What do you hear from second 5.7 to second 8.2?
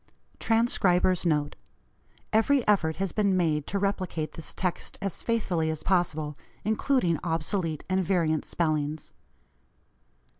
possible, including obsolete and